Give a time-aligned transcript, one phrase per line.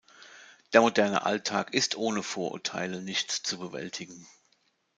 [0.73, 4.27] Der moderne Alltag ist ohne Vorurteile nicht zu bewältigen.